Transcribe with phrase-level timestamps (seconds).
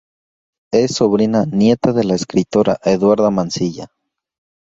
[0.71, 3.85] Es sobrina nieta de la escritora Eduarda Mansilla.